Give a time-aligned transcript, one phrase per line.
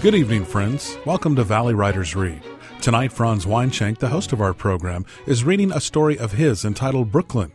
[0.00, 0.98] Good evening, friends.
[1.04, 2.42] Welcome to Valley Writers Read.
[2.80, 7.10] Tonight, Franz Weinschenk, the host of our program, is reading a story of his entitled
[7.10, 7.52] Brooklyn.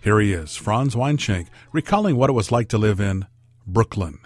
[0.00, 3.26] Here he is, Franz Weinschenk, recalling what it was like to live in.
[3.66, 4.18] Brooklyn.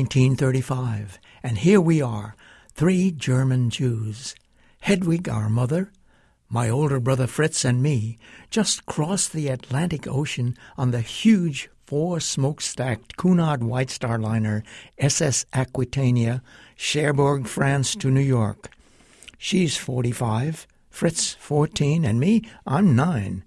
[0.00, 2.34] 1935, and here we are,
[2.72, 4.34] three German Jews.
[4.80, 5.92] Hedwig, our mother,
[6.48, 8.16] my older brother Fritz, and me
[8.48, 14.64] just crossed the Atlantic Ocean on the huge four smokestacked Cunard White Star liner
[14.96, 16.42] SS Aquitania,
[16.76, 18.70] Cherbourg, France to New York.
[19.36, 23.44] She's 45, Fritz 14, and me, I'm 9.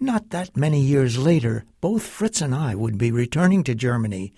[0.00, 4.32] Not that many years later, both Fritz and I would be returning to Germany,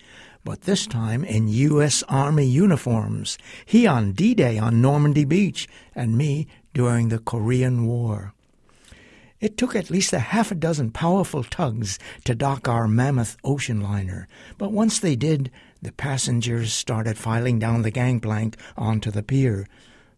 [0.45, 2.03] but this time in U.S.
[2.07, 8.33] Army uniforms, he on D-Day on Normandy Beach, and me during the Korean War.
[9.41, 13.81] It took at least a half a dozen powerful tugs to dock our mammoth ocean
[13.81, 15.51] liner, but once they did,
[15.81, 19.67] the passengers started filing down the gangplank onto the pier.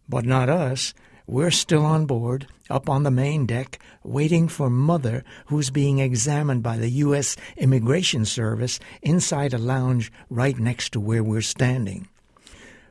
[0.08, 0.94] But not us.
[1.30, 6.62] We're still on board, up on the main deck, waiting for Mother, who's being examined
[6.62, 7.36] by the U.S.
[7.58, 12.08] Immigration Service inside a lounge right next to where we're standing.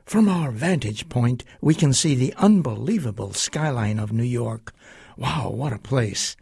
[0.06, 4.72] From our vantage point, we can see the unbelievable skyline of New York.
[5.18, 6.38] Wow, what a place!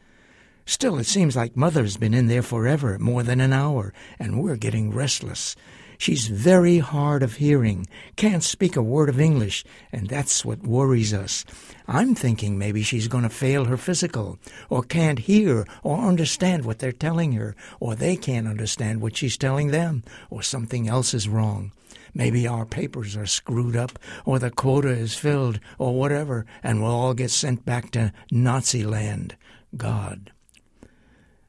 [0.66, 4.58] Still, it seems like Mother's been in there forever, more than an hour, and we're
[4.58, 5.56] getting restless.
[5.98, 11.14] She's very hard of hearing, can't speak a word of English, and that's what worries
[11.14, 11.46] us.
[11.88, 14.38] I'm thinking maybe she's going to fail her physical,
[14.70, 19.38] or can't hear or understand what they're telling her, or they can't understand what she's
[19.38, 21.72] telling them, or something else is wrong.
[22.14, 26.92] Maybe our papers are screwed up, or the quota is filled, or whatever, and we'll
[26.92, 29.36] all get sent back to Nazi land.
[29.76, 30.32] God.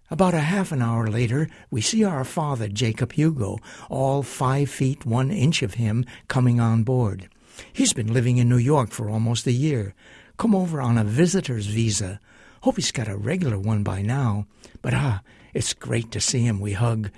[0.08, 3.58] About a half an hour later, we see our father, Jacob Hugo,
[3.90, 7.28] all five feet one inch of him, coming on board.
[7.72, 9.94] He's been living in New York for almost a year.
[10.36, 12.20] Come over on a visitor's visa.
[12.60, 14.46] Hope he's got a regular one by now.
[14.80, 15.22] But ah,
[15.52, 17.10] it's great to see him, we hug.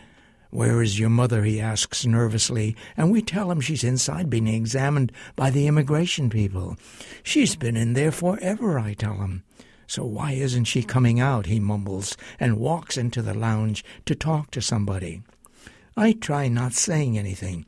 [0.51, 1.45] Where is your mother?
[1.45, 6.77] he asks nervously, and we tell him she's inside being examined by the immigration people.
[7.23, 9.43] She's been in there forever, I tell him.
[9.89, 11.47] So why isn't she coming out?
[11.47, 15.23] he mumbles, and walks into the lounge to talk to somebody.
[15.97, 17.65] I try not saying anything,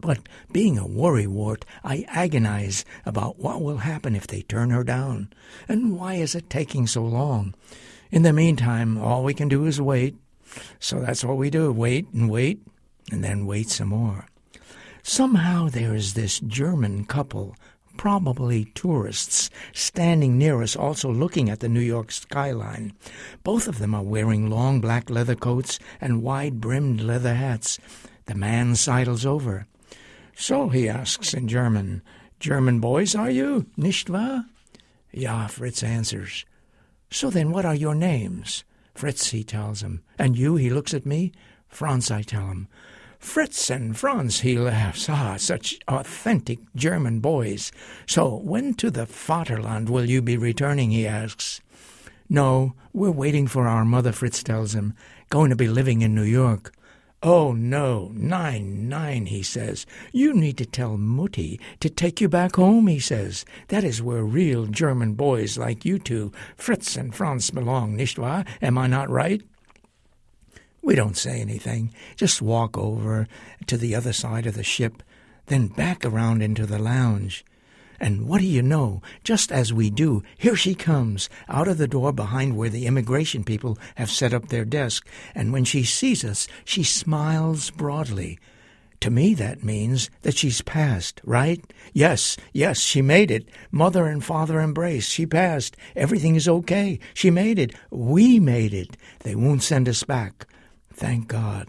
[0.00, 5.28] but being a worrywart, I agonize about what will happen if they turn her down,
[5.68, 7.54] and why is it taking so long?
[8.10, 10.16] In the meantime, all we can do is wait.
[10.78, 12.62] So that's what we do wait and wait,
[13.12, 14.26] and then wait some more.
[15.02, 17.54] Somehow there is this German couple
[18.00, 22.94] probably tourists, standing near us, also looking at the New York skyline.
[23.44, 27.78] Both of them are wearing long black leather coats and wide brimmed leather hats.
[28.24, 29.66] The man sidles over.
[30.34, 32.00] So, he asks in German,
[32.38, 34.46] German boys, are you, nicht wahr?
[35.12, 36.46] Ja, Fritz answers.
[37.10, 38.64] So then, what are your names?
[38.94, 40.02] Fritz, he tells him.
[40.18, 41.32] And you, he looks at me.
[41.68, 42.66] Franz, I tell him.
[43.20, 45.08] Fritz and Franz, he laughs.
[45.08, 47.70] Ah, such authentic German boys.
[48.06, 50.90] So, when to the Vaterland will you be returning?
[50.90, 51.60] he asks.
[52.30, 54.94] No, we're waiting for our mother, Fritz tells him.
[55.28, 56.72] Going to be living in New York.
[57.22, 59.84] Oh, no, nein, nein, he says.
[60.12, 63.44] You need to tell Mutti to take you back home, he says.
[63.68, 68.46] That is where real German boys like you two, Fritz and Franz, belong, nicht wahr?
[68.62, 69.42] Am I not right?
[70.82, 73.28] We don't say anything, just walk over
[73.66, 75.02] to the other side of the ship,
[75.46, 77.44] then back around into the lounge.
[78.00, 79.02] And what do you know?
[79.22, 83.44] Just as we do, here she comes, out of the door behind where the immigration
[83.44, 88.38] people have set up their desk, and when she sees us, she smiles broadly.
[89.00, 91.62] To me, that means that she's passed, right?
[91.92, 93.48] Yes, yes, she made it.
[93.70, 95.08] Mother and father embrace.
[95.08, 95.76] She passed.
[95.96, 96.98] Everything is okay.
[97.14, 97.74] She made it.
[97.90, 98.96] We made it.
[99.20, 100.46] They won't send us back.
[101.00, 101.66] Thank God.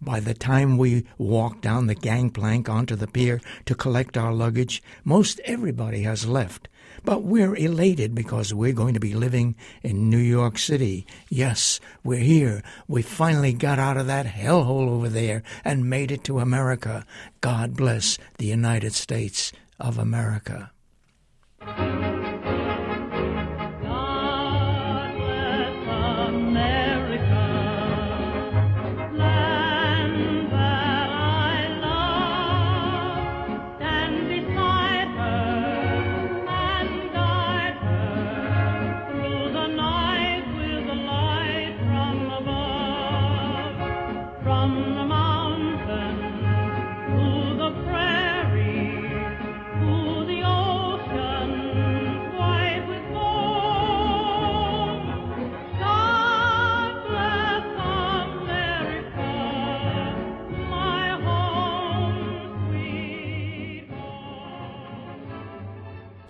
[0.00, 4.82] By the time we walk down the gangplank onto the pier to collect our luggage,
[5.04, 6.66] most everybody has left.
[7.04, 11.06] But we're elated because we're going to be living in New York City.
[11.28, 12.62] Yes, we're here.
[12.88, 17.04] We finally got out of that hellhole over there and made it to America.
[17.42, 20.70] God bless the United States of America.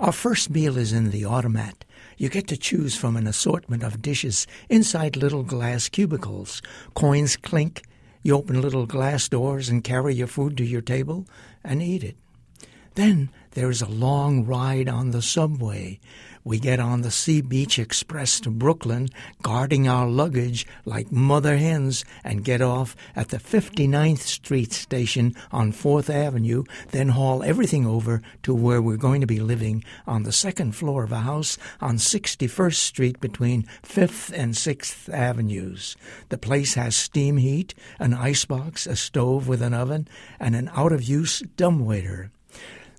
[0.02, 1.84] Our first meal is in the automat.
[2.18, 6.60] You get to choose from an assortment of dishes inside little glass cubicles.
[6.94, 7.84] Coins clink.
[8.24, 11.28] You open little glass doors and carry your food to your table
[11.62, 12.16] and eat it.
[12.94, 15.98] Then there is a long ride on the subway.
[16.44, 19.08] We get on the Sea Beach Express to Brooklyn,
[19.42, 25.72] guarding our luggage like mother hens, and get off at the 59th Street station on
[25.72, 30.32] 4th Avenue, then haul everything over to where we're going to be living on the
[30.32, 35.96] second floor of a house on 61st Street between 5th and 6th Avenues.
[36.28, 40.08] The place has steam heat, an icebox, a stove with an oven,
[40.40, 42.30] and an out of use dumbwaiter.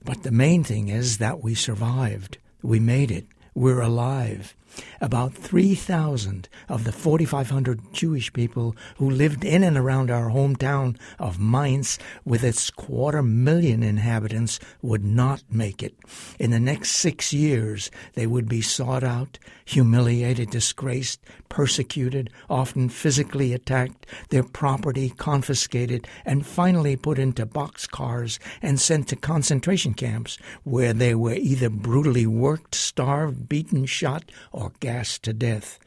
[0.06, 2.38] But the main thing is that we survived.
[2.62, 3.26] We made it.
[3.56, 4.56] We're alive.
[5.02, 11.40] About 3,000 of the 4,500 Jewish people who lived in and around our hometown of
[11.40, 15.96] Mainz, with its quarter million inhabitants, would not make it.
[16.40, 21.20] In the next six years, they would be sought out, humiliated, disgraced,
[21.50, 29.16] persecuted, often physically attacked, their property confiscated, and finally put into boxcars and sent to
[29.16, 35.80] concentration camps where they were either brutally worked, starved, beaten, shot, or gassed to death.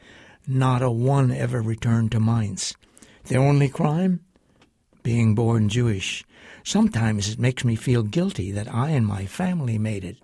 [0.47, 2.73] Not a one ever returned to Mainz.
[3.25, 4.21] Their only crime?
[5.03, 6.23] Being born Jewish.
[6.63, 10.17] Sometimes it makes me feel guilty that I and my family made it,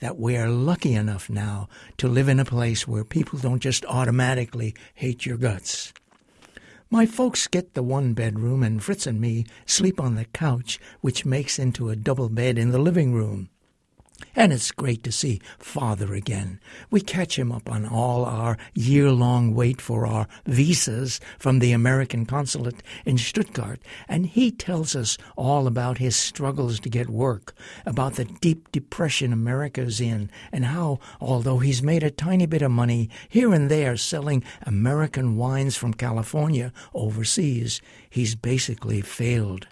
[0.00, 1.68] that we are lucky enough now
[1.98, 5.92] to live in a place where people don't just automatically hate your guts.
[6.90, 11.24] My folks get the one bedroom, and Fritz and me sleep on the couch, which
[11.24, 13.48] makes into a double bed in the living room.
[14.34, 16.60] And it's great to see Father again.
[16.90, 21.72] We catch him up on all our year long wait for our visas from the
[21.72, 27.54] American consulate in Stuttgart, and he tells us all about his struggles to get work,
[27.84, 32.70] about the deep depression America's in, and how, although he's made a tiny bit of
[32.70, 39.66] money here and there selling American wines from California overseas, he's basically failed.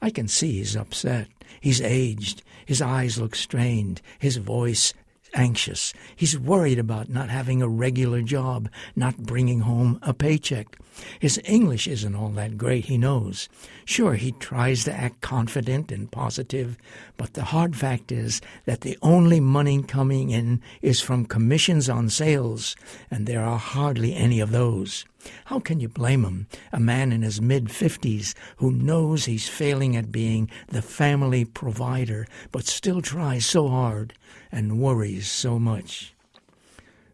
[0.00, 1.28] I can see he's upset.
[1.60, 2.42] He's aged.
[2.66, 4.94] His eyes look strained, his voice
[5.34, 5.92] anxious.
[6.14, 10.78] He's worried about not having a regular job, not bringing home a paycheck.
[11.18, 13.48] His English isn't all that great, he knows.
[13.84, 16.76] Sure, he tries to act confident and positive,
[17.16, 22.08] but the hard fact is that the only money coming in is from commissions on
[22.10, 22.76] sales,
[23.10, 25.04] and there are hardly any of those.
[25.46, 29.96] How can you blame him, a man in his mid fifties who knows he's failing
[29.96, 34.14] at being the family provider, but still tries so hard
[34.50, 36.14] and worries so much?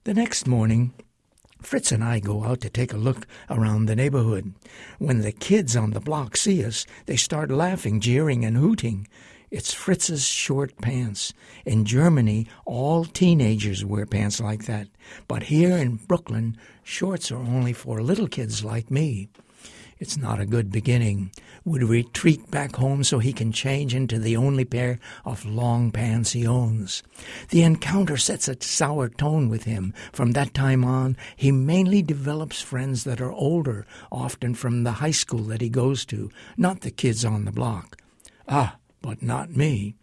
[0.04, 0.92] The next morning,
[1.62, 4.54] Fritz and I go out to take a look around the neighborhood.
[4.98, 9.06] When the kids on the block see us, they start laughing, jeering, and hooting.
[9.50, 11.34] It's Fritz's short pants.
[11.66, 14.86] In Germany, all teenagers wear pants like that.
[15.26, 16.56] But here in Brooklyn,
[16.90, 19.28] shorts are only for little kids like me.
[20.00, 21.30] It's not a good beginning.
[21.64, 26.32] Would retreat back home so he can change into the only pair of long pants
[26.32, 27.02] he owns.
[27.50, 29.94] The encounter sets a sour tone with him.
[30.11, 35.11] From that time on, he mainly develops friends that are older, often from the high
[35.12, 37.99] school that he goes to, not the kids on the block.
[38.49, 39.95] Ah, but not me.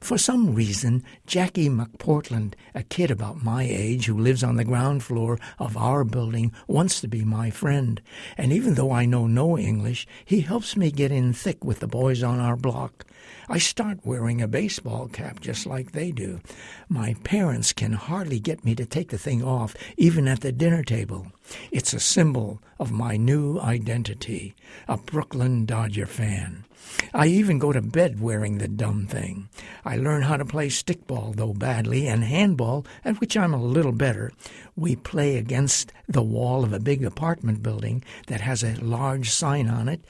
[0.00, 5.02] For some reason, Jackie McPortland, a kid about my age who lives on the ground
[5.02, 8.00] floor of our building, wants to be my friend.
[8.36, 11.86] And even though I know no English, he helps me get in thick with the
[11.86, 13.04] boys on our block.
[13.48, 16.40] I start wearing a baseball cap just like they do.
[16.88, 20.82] My parents can hardly get me to take the thing off, even at the dinner
[20.82, 21.26] table.
[21.70, 24.54] It's a symbol of my new identity,
[24.88, 26.64] a Brooklyn Dodger fan.
[27.12, 29.48] I even go to bed wearing the dumb thing.
[29.84, 33.92] I learn how to play stickball, though badly, and handball, at which I'm a little
[33.92, 34.32] better.
[34.76, 39.68] We play against the wall of a big apartment building that has a large sign
[39.68, 40.04] on it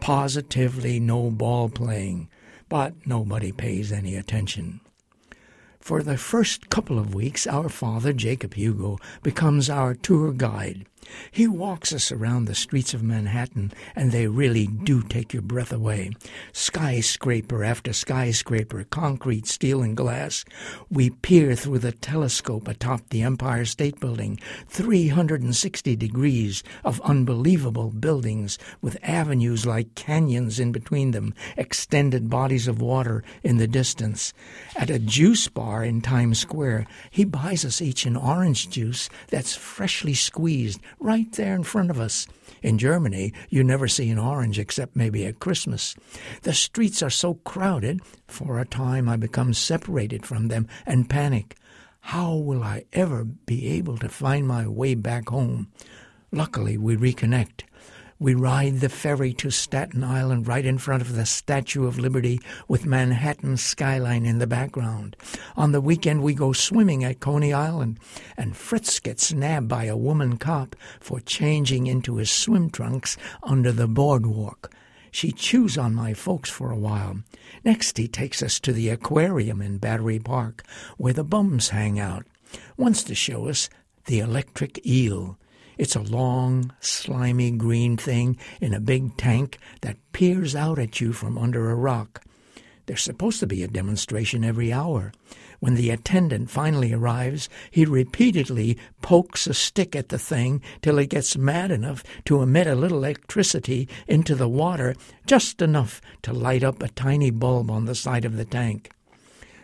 [0.00, 2.26] positively no ball playing
[2.70, 4.80] but nobody pays any attention.
[5.80, 10.86] For the first couple of weeks, our father, Jacob Hugo, becomes our tour guide.
[11.30, 15.72] He walks us around the streets of Manhattan, and they really do take your breath
[15.72, 16.10] away.
[16.52, 20.44] Skyscraper after skyscraper, concrete, steel, and glass.
[20.90, 24.38] We peer through the telescope atop the Empire State Building,
[24.68, 32.80] 360 degrees of unbelievable buildings with avenues like canyons in between them, extended bodies of
[32.80, 34.32] water in the distance.
[34.76, 39.54] At a juice bar in Times Square, he buys us each an orange juice that's
[39.56, 42.26] freshly squeezed right there in front of us.
[42.62, 45.96] In Germany, you never see an orange except maybe at Christmas.
[46.42, 51.56] The streets are so crowded, for a time I become separated from them and panic.
[52.00, 55.68] How will I ever be able to find my way back home?
[56.32, 57.62] Luckily, we reconnect.
[58.22, 62.38] We ride the ferry to Staten Island right in front of the Statue of Liberty
[62.68, 65.16] with Manhattan's skyline in the background.
[65.56, 67.98] On the weekend, we go swimming at Coney Island,
[68.36, 73.72] and Fritz gets nabbed by a woman cop for changing into his swim trunks under
[73.72, 74.70] the boardwalk.
[75.10, 77.22] She chews on my folks for a while.
[77.64, 80.62] Next, he takes us to the aquarium in Battery Park,
[80.98, 82.26] where the bums hang out.
[82.76, 83.70] Wants to show us
[84.04, 85.38] the electric eel.
[85.80, 91.14] It's a long, slimy green thing in a big tank that peers out at you
[91.14, 92.22] from under a rock.
[92.84, 95.10] There's supposed to be a demonstration every hour.
[95.58, 101.08] When the attendant finally arrives, he repeatedly pokes a stick at the thing till it
[101.08, 104.94] gets mad enough to emit a little electricity into the water,
[105.24, 108.90] just enough to light up a tiny bulb on the side of the tank.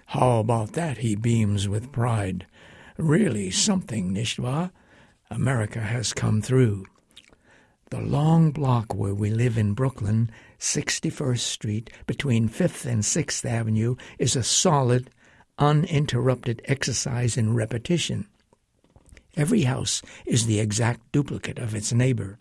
[0.06, 0.96] How about that?
[0.96, 2.46] he beams with pride.
[2.96, 4.70] Really something, nicht wahr?
[5.30, 6.86] America has come through.
[7.90, 13.96] The long block where we live in Brooklyn, 61st Street, between 5th and 6th Avenue,
[14.18, 15.10] is a solid,
[15.58, 18.26] uninterrupted exercise in repetition.
[19.36, 22.38] Every house is the exact duplicate of its neighbor.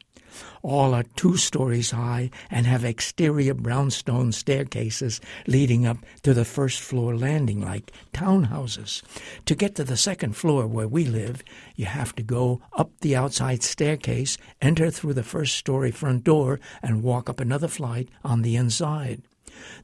[0.62, 6.82] All are two stories high and have exterior brownstone staircases leading up to the first
[6.82, 9.02] floor landing like townhouses.
[9.46, 11.44] To get to the second floor where we live,
[11.76, 16.60] you have to go up the outside staircase, enter through the first story front door,
[16.82, 19.22] and walk up another flight on the inside.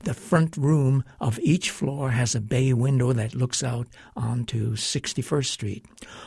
[0.04, 5.46] The front room of each floor has a bay window that looks out onto 61st
[5.46, 5.86] Street.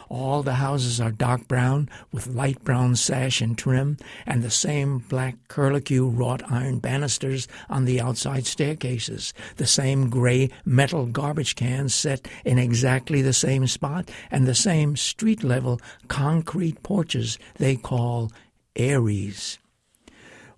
[0.08, 3.96] All the houses are dark brown with light brown sash and trim,
[4.26, 10.50] and the same black curlicue wrought iron banisters on the outside staircases, the same gray
[10.64, 16.82] metal garbage cans set in exactly the same spot, and the same street level concrete
[16.82, 18.30] porches they call
[18.76, 19.58] areas.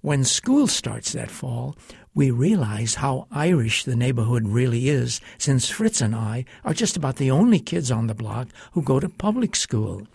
[0.02, 1.76] When school starts that fall,
[2.16, 7.16] we realize how Irish the neighborhood really is, since Fritz and I are just about
[7.16, 10.08] the only kids on the block who go to public school.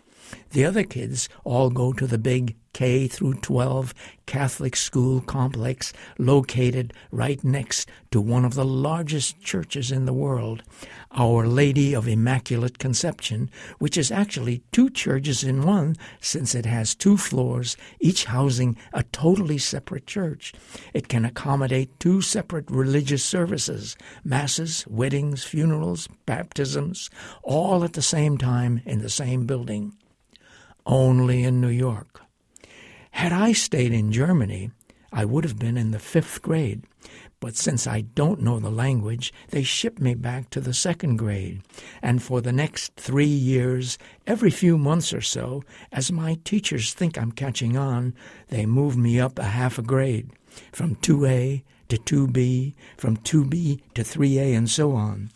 [0.51, 3.93] The other kids all go to the big K through 12
[4.25, 10.63] Catholic school complex located right next to one of the largest churches in the world,
[11.11, 16.95] Our Lady of Immaculate Conception, which is actually two churches in one since it has
[16.95, 20.53] two floors, each housing a totally separate church.
[20.93, 27.09] It can accommodate two separate religious services, masses, weddings, funerals, baptisms,
[27.43, 29.93] all at the same time in the same building
[30.85, 32.21] only in New York.
[33.11, 34.71] Had I stayed in Germany,
[35.11, 36.83] I would have been in the fifth grade,
[37.41, 41.61] but since I don't know the language, they shipped me back to the second grade.
[42.01, 43.97] And for the next three years,
[44.27, 48.13] every few months or so, as my teachers think I'm catching on,
[48.49, 50.29] they move me up a half a grade,
[50.71, 55.31] from 2A to 2B, from 2B to 3A, and so on.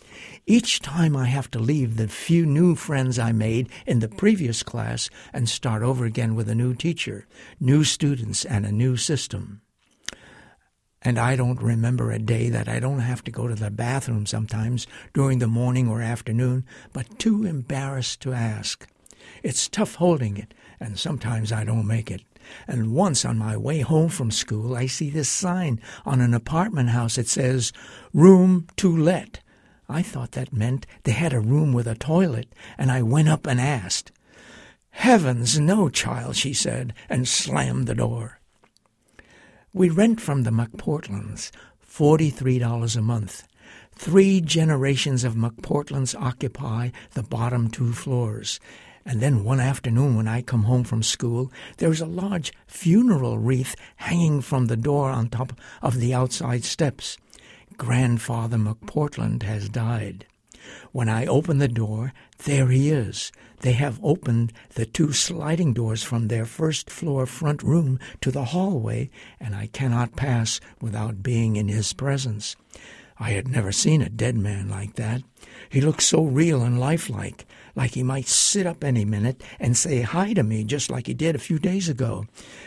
[0.47, 4.61] Each time I have to leave the few new friends I made in the previous
[4.61, 7.25] class and start over again with a new teacher,
[7.59, 9.61] new students, and a new system.
[11.01, 14.27] And I don't remember a day that I don't have to go to the bathroom
[14.27, 18.87] sometimes during the morning or afternoon, but too embarrassed to ask.
[19.41, 22.21] It's tough holding it, and sometimes I don't make it.
[22.67, 26.89] And once on my way home from school, I see this sign on an apartment
[26.89, 27.17] house.
[27.17, 27.73] It says,
[28.13, 29.39] Room to Let.
[29.87, 33.45] I thought that meant they had a room with a toilet, and I went up
[33.45, 34.11] and asked.
[34.91, 38.39] Heavens, no, child, she said, and slammed the door.
[39.73, 41.51] We rent from the McPortlands
[41.85, 43.47] $43 a month.
[43.93, 48.59] Three generations of McPortlands occupy the bottom two floors.
[49.05, 53.75] And then one afternoon, when I come home from school, there's a large funeral wreath
[53.97, 57.17] hanging from the door on top of the outside steps.
[57.77, 60.25] Grandfather McPortland has died.
[60.91, 62.13] When I open the door,
[62.45, 63.31] there he is.
[63.59, 68.45] They have opened the two sliding doors from their first floor front room to the
[68.45, 72.55] hallway, and I cannot pass without being in his presence.
[73.19, 75.21] I had never seen a dead man like that.
[75.69, 80.01] He looked so real and lifelike, like he might sit up any minute and say
[80.01, 82.25] hi to me just like he did a few days ago.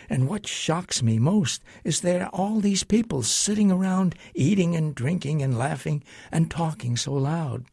[0.08, 4.94] And what shocks me most is there are all these people sitting around eating and
[4.94, 7.64] drinking and laughing and talking so loud.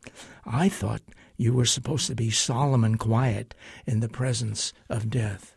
[0.46, 1.02] I thought
[1.38, 3.54] you were supposed to be solemn and quiet
[3.86, 5.54] in the presence of death.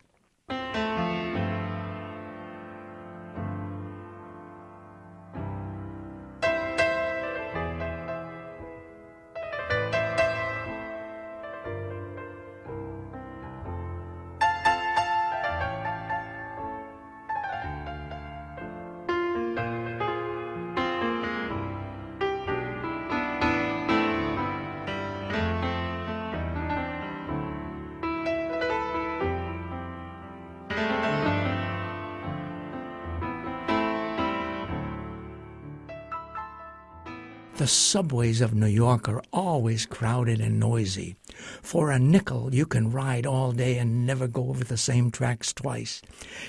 [37.59, 41.17] The subways of New York are always crowded and noisy.
[41.63, 45.53] For a nickel, you can ride all day and never go over the same tracks
[45.53, 46.03] twice.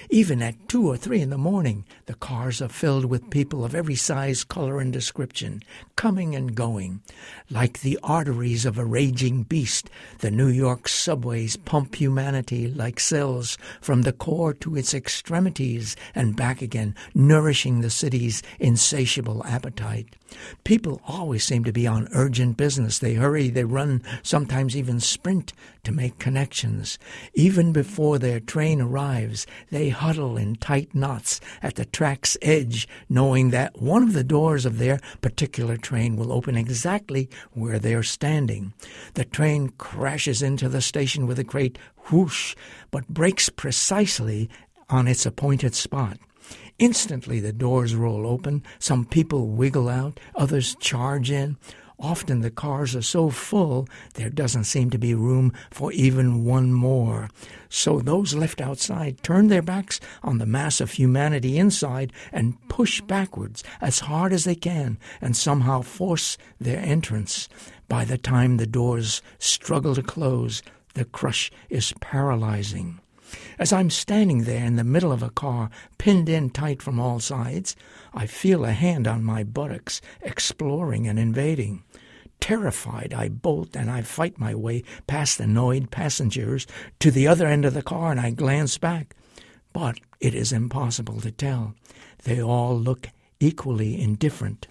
[0.09, 3.75] Even at two or three in the morning, the cars are filled with people of
[3.75, 5.61] every size, color, and description,
[5.95, 7.01] coming and going.
[7.49, 9.89] Like the arteries of a raging beast,
[10.19, 16.35] the New York subways pump humanity like cells from the core to its extremities and
[16.35, 20.15] back again, nourishing the city's insatiable appetite.
[20.63, 22.99] People always seem to be on urgent business.
[22.99, 26.97] They hurry, they run, sometimes even sprint to make connections.
[27.35, 33.51] Even before their train arrives, they huddle in tight knots at the track's edge, knowing
[33.51, 38.73] that one of the doors of their particular train will open exactly where they're standing.
[39.13, 41.77] The train crashes into the station with a great
[42.09, 42.55] whoosh,
[42.89, 44.49] but brakes precisely
[44.89, 46.17] on its appointed spot.
[46.79, 48.63] Instantly, the doors roll open.
[48.79, 51.57] Some people wiggle out, others charge in.
[52.01, 56.71] Often the cars are so full there doesn't seem to be room for even one
[56.71, 57.29] more.
[57.67, 63.01] So those left outside turn their backs on the mass of humanity inside and push
[63.01, 67.49] backwards as hard as they can and somehow force their entrance.
[67.89, 73.01] By the time the doors struggle to close, the crush is paralyzing.
[73.57, 77.19] As I'm standing there in the middle of a car, pinned in tight from all
[77.19, 77.75] sides,
[78.13, 81.83] I feel a hand on my buttocks, exploring and invading.
[82.39, 86.65] Terrified, I bolt and I fight my way past annoyed passengers
[86.99, 89.15] to the other end of the car and I glance back.
[89.73, 91.75] But it is impossible to tell.
[92.23, 93.07] They all look
[93.39, 94.67] equally indifferent.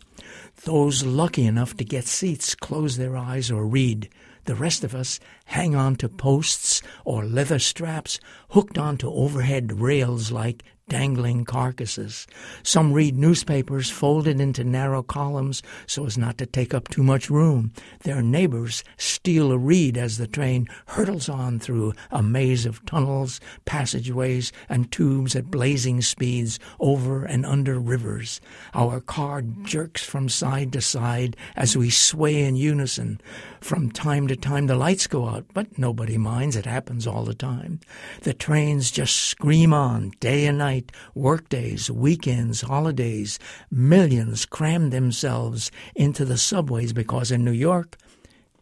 [0.65, 4.09] Those lucky enough to get seats close their eyes or read.
[4.49, 8.19] The rest of us hang on to posts or leather straps
[8.53, 12.27] hooked onto overhead rails like dangling carcasses.
[12.63, 17.31] Some read newspapers folded into narrow columns so as not to take up too much
[17.31, 17.73] room.
[18.05, 23.41] Their neighbors steal a read as the train hurtles on through a maze of tunnels,
[23.65, 28.41] passageways, and tubes at blazing speeds over and under rivers.
[28.75, 33.21] Our car jerks from side to side as we sway in unison.
[33.61, 36.57] From time to time, the lights go out, but nobody minds.
[36.57, 37.81] It happens all the time.
[38.23, 43.39] The trains just scream on day and night night, workdays, weekends, holidays,
[43.71, 47.97] millions cram themselves into the subways because in New York,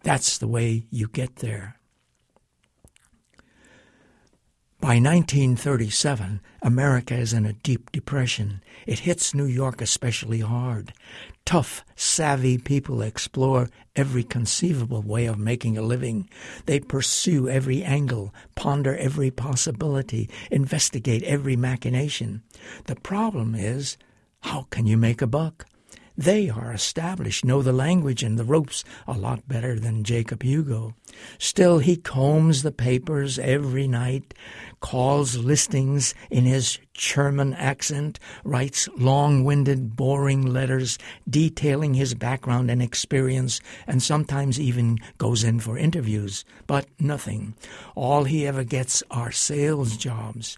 [0.02, 1.79] that's the way you get there.
[4.87, 8.62] By 1937, America is in a deep depression.
[8.87, 10.92] It hits New York especially hard.
[11.44, 16.31] Tough, savvy people explore every conceivable way of making a living.
[16.66, 22.44] They pursue every angle, ponder every possibility, investigate every machination.
[22.85, 23.96] The problem is
[24.42, 25.66] How can you make a buck?
[26.16, 30.94] They are established, know the language and the ropes a lot better than Jacob Hugo.
[31.38, 34.33] Still, he combs the papers every night,
[34.81, 40.96] calls listings in his German accent, writes long winded, boring letters
[41.29, 46.46] detailing his background and experience, and sometimes even goes in for interviews.
[46.66, 47.55] But nothing.
[47.94, 50.57] All he ever gets are sales jobs,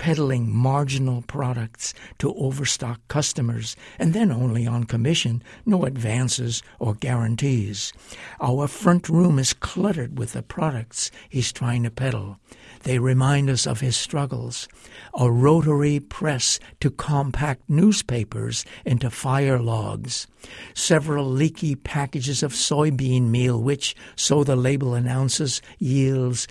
[0.00, 7.92] peddling marginal products to overstock customers, and then only on commission, no advances or guarantees.
[8.40, 12.38] Our front room is cluttered with the products he's trying to peddle.
[12.84, 14.68] They remind us of his struggles.
[15.12, 20.26] A rotary press to compact newspapers into fire logs.
[20.72, 26.48] Several leaky packages of soybean meal, which, so the label announces, yields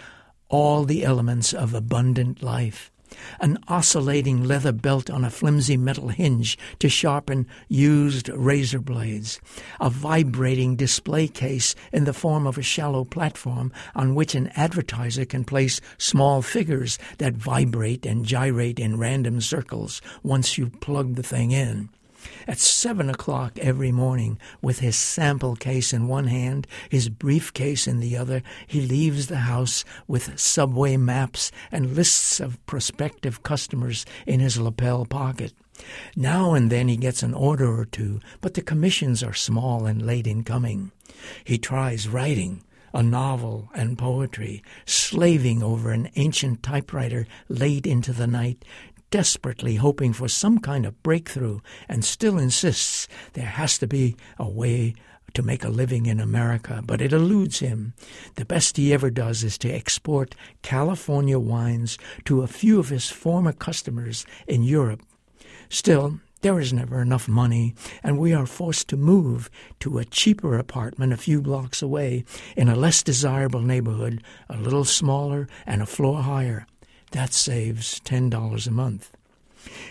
[0.50, 2.92] all the elements of abundant life
[3.40, 9.40] an oscillating leather belt on a flimsy metal hinge to sharpen used razor blades,
[9.80, 15.26] a vibrating display case in the form of a shallow platform on which an advertiser
[15.26, 21.24] can place small figures that vibrate and gyrate in random circles once you plug the
[21.24, 21.90] thing in.
[22.48, 28.00] At seven o'clock every morning, with his sample case in one hand, his briefcase in
[28.00, 34.40] the other, he leaves the house with subway maps and lists of prospective customers in
[34.40, 35.54] his lapel pocket.
[36.16, 40.06] Now and then he gets an order or two, but the commissions are small and
[40.06, 40.92] late in coming.
[41.44, 48.28] He tries writing, a novel and poetry, slaving over an ancient typewriter late into the
[48.28, 48.66] night,
[49.10, 54.48] desperately hoping for some kind of breakthrough and still insists there has to be a
[54.48, 54.94] way
[55.34, 57.94] to make a living in America, but it eludes him.
[58.36, 63.10] The best he ever does is to export California wines to a few of his
[63.10, 65.02] former customers in Europe.
[65.70, 69.50] Still, there is never enough money, and we are forced to move
[69.82, 72.24] to a cheaper apartment a few blocks away
[72.56, 76.66] in a less desirable neighborhood, a little smaller and a floor higher.
[77.12, 79.12] That saves $10 a month.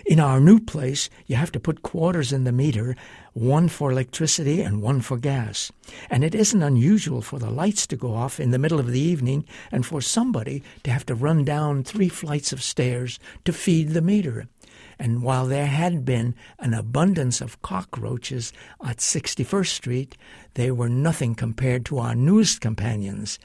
[0.06, 2.96] In our new place, you have to put quarters in the meter,
[3.34, 5.70] one for electricity and one for gas.
[6.08, 9.00] And it isn't unusual for the lights to go off in the middle of the
[9.00, 13.90] evening and for somebody to have to run down three flights of stairs to feed
[13.90, 14.46] the meter.
[14.98, 18.52] And while there had been an abundance of cockroaches
[18.84, 20.16] at 61st Street,
[20.54, 23.38] they were nothing compared to our newest companions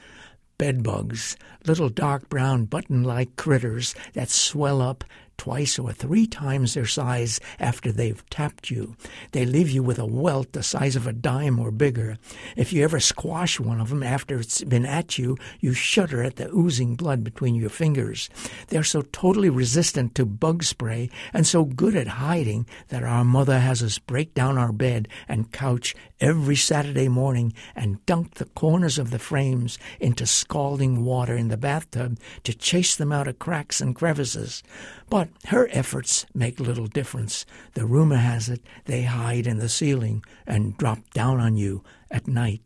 [0.57, 5.03] bedbugs, little dark brown button like critters that swell up
[5.37, 8.95] twice or three times their size after they've tapped you.
[9.31, 12.17] They leave you with a welt the size of a dime or bigger.
[12.55, 16.35] If you ever squash one of them after it's been at you, you shudder at
[16.37, 18.29] the oozing blood between your fingers.
[18.67, 23.59] They're so totally resistant to bug spray and so good at hiding that our mother
[23.59, 28.97] has us break down our bed and couch every Saturday morning and dunk the corners
[28.97, 33.81] of the frames into scalding water in the bathtub to chase them out of cracks
[33.81, 34.63] and crevices.
[35.09, 37.45] But her efforts make little difference.
[37.73, 42.25] The rumor has it they hide in the ceiling and drop down on you at
[42.25, 42.61] night.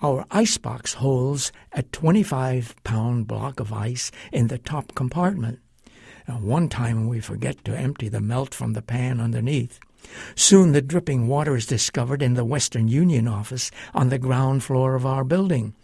[0.00, 5.60] Our icebox holds a 25 pound block of ice in the top compartment.
[6.26, 9.78] Now, one time we forget to empty the melt from the pan underneath.
[10.34, 14.94] Soon the dripping water is discovered in the Western Union office on the ground floor
[14.94, 15.74] of our building.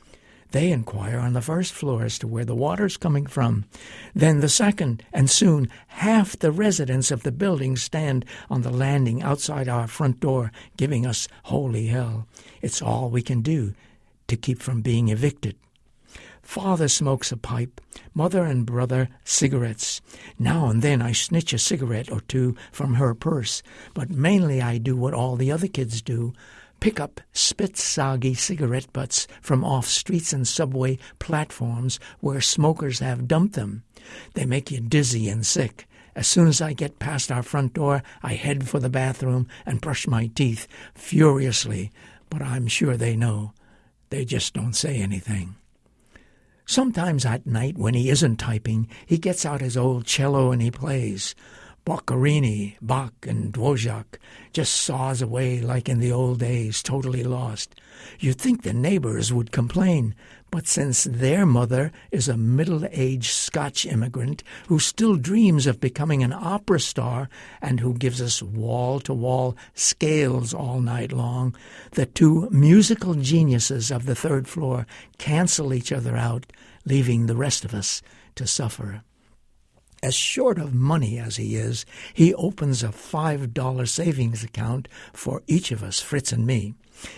[0.54, 3.64] They inquire on the first floor as to where the water's coming from.
[4.14, 9.20] Then the second, and soon half the residents of the building stand on the landing
[9.20, 12.28] outside our front door, giving us holy hell.
[12.62, 13.74] It's all we can do
[14.28, 15.56] to keep from being evicted.
[16.44, 17.80] Father smokes a pipe,
[18.14, 20.00] mother and brother cigarettes.
[20.38, 23.62] Now and then I snitch a cigarette or two from her purse,
[23.94, 26.32] but mainly I do what all the other kids do
[26.84, 33.26] pick up spit soggy cigarette butts from off streets and subway platforms where smokers have
[33.26, 33.82] dumped them.
[34.34, 35.88] They make you dizzy and sick.
[36.14, 39.80] As soon as I get past our front door, I head for the bathroom and
[39.80, 41.90] brush my teeth furiously,
[42.28, 43.54] but I'm sure they know.
[44.10, 45.56] They just don't say anything.
[46.66, 50.70] Sometimes at night, when he isn't typing, he gets out his old cello and he
[50.70, 51.34] plays.
[51.84, 54.18] Boccherini, Bach, and Dvorak
[54.54, 57.74] just saws away like in the old days, totally lost.
[58.18, 60.14] You'd think the neighbors would complain,
[60.50, 66.22] but since their mother is a middle aged Scotch immigrant who still dreams of becoming
[66.22, 67.28] an opera star
[67.60, 71.54] and who gives us wall to wall scales all night long,
[71.90, 74.86] the two musical geniuses of the third floor
[75.18, 76.46] cancel each other out,
[76.86, 78.00] leaving the rest of us
[78.36, 79.02] to suffer.
[80.04, 85.72] As short of money as he is, he opens a $5 savings account for each
[85.72, 86.74] of us, Fritz and me.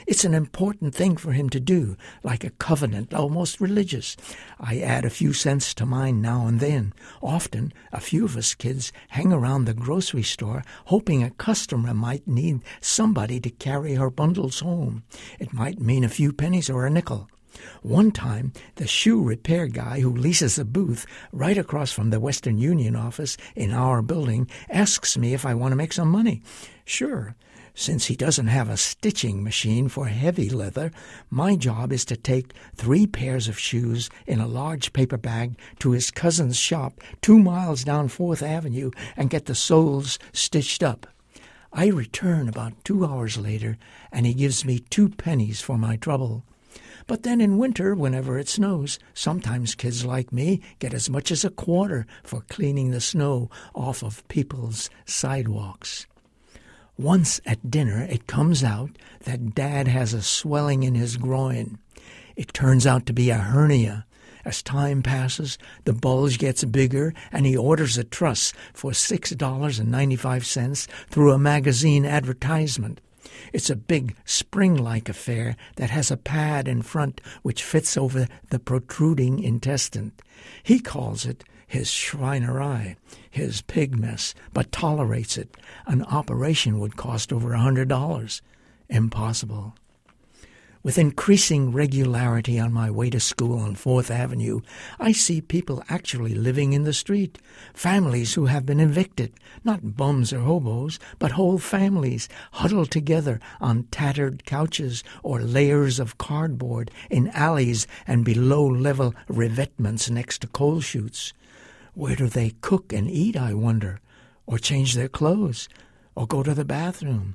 [0.07, 4.17] It's an important thing for him to do, like a covenant, almost religious.
[4.61, 6.93] I add a few cents to mine now and then.
[7.21, 12.29] Often, a few of us kids hang around the grocery store hoping a customer might
[12.29, 15.03] need somebody to carry her bundles home.
[15.41, 17.29] It might mean a few pennies or a nickel.
[17.83, 22.59] One time, the shoe repair guy who leases a booth right across from the Western
[22.59, 26.43] Union office in our building asks me if I want to make some money.
[26.85, 27.37] Sure.
[27.79, 30.91] Since he doesn't have a stitching machine for heavy leather,
[31.29, 35.91] my job is to take three pairs of shoes in a large paper bag to
[35.91, 41.07] his cousin's shop two miles down Fourth Avenue and get the soles stitched up.
[41.71, 43.77] I return about two hours later,
[44.11, 46.45] and he gives me two pennies for my trouble.
[47.07, 51.45] But then in winter, whenever it snows, sometimes kids like me get as much as
[51.45, 56.07] a quarter for cleaning the snow off of people's sidewalks.
[56.99, 58.91] Once at dinner, it comes out
[59.25, 61.79] that Dad has a swelling in his groin.
[62.35, 64.05] It turns out to be a hernia.
[64.45, 71.33] As time passes, the bulge gets bigger, and he orders a truss for $6.95 through
[71.33, 73.01] a magazine advertisement.
[73.53, 78.29] It's a big spring like affair that has a pad in front which fits over
[78.51, 80.13] the protruding intestine.
[80.63, 82.97] He calls it his Schweinerei,
[83.31, 85.57] his pig mess, but tolerates it.
[85.87, 88.43] An operation would cost over a hundred dollars.
[88.89, 89.75] Impossible.
[90.87, 94.61] With increasing regularity on my way to school on Fourth Avenue,
[95.01, 97.39] I see people actually living in the street.
[97.75, 99.33] Families who have been evicted,
[99.65, 106.19] not bums or hobos, but whole families huddled together on tattered couches or layers of
[106.19, 111.33] cardboard in alleys and below level revetments next to coal chutes.
[111.95, 113.99] Where do they cook and eat, I wonder?
[114.47, 115.69] Or change their clothes?
[116.15, 117.35] Or go to the bathroom?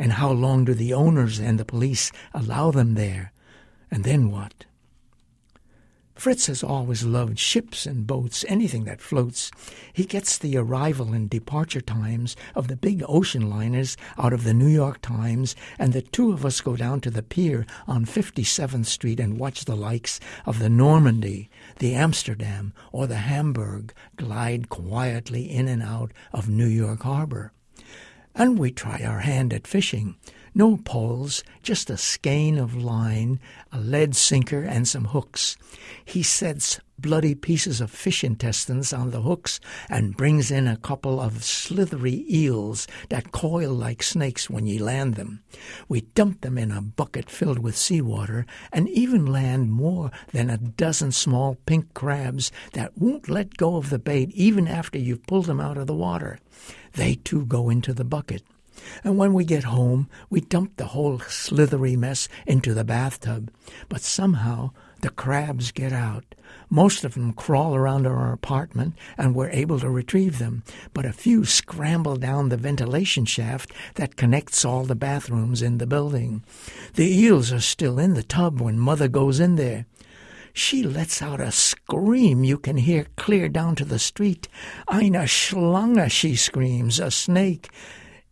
[0.00, 3.32] And how long do the owners and the police allow them there?
[3.90, 4.64] And then what?
[6.14, 9.50] Fritz has always loved ships and boats, anything that floats.
[9.92, 14.54] He gets the arrival and departure times of the big ocean liners out of the
[14.54, 18.86] New York Times, and the two of us go down to the pier on 57th
[18.86, 25.50] Street and watch the likes of the Normandie, the Amsterdam, or the Hamburg glide quietly
[25.50, 27.52] in and out of New York Harbor.
[28.40, 30.16] And we try our hand at fishing.
[30.54, 33.38] No poles, just a skein of line,
[33.70, 35.58] a lead sinker, and some hooks.
[36.06, 41.20] He sets bloody pieces of fish intestines on the hooks and brings in a couple
[41.20, 45.42] of slithery eels that coil like snakes when ye land them.
[45.86, 50.56] We dump them in a bucket filled with seawater and even land more than a
[50.56, 55.44] dozen small pink crabs that won't let go of the bait even after you've pulled
[55.44, 56.38] them out of the water.
[56.94, 58.42] They too go into the bucket.
[59.04, 63.52] And when we get home, we dump the whole slithery mess into the bathtub.
[63.88, 66.34] But somehow the crabs get out.
[66.68, 71.12] Most of them crawl around our apartment, and we're able to retrieve them, but a
[71.12, 76.44] few scramble down the ventilation shaft that connects all the bathrooms in the building.
[76.94, 79.86] The eels are still in the tub when Mother goes in there.
[80.52, 84.48] She lets out a scream you can hear clear down to the street.
[84.88, 87.68] Eine Schlange, she screams, a snake.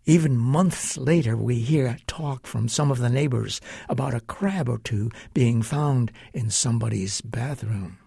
[0.04, 4.78] Even months later, we hear talk from some of the neighbors about a crab or
[4.78, 7.98] two being found in somebody's bathroom.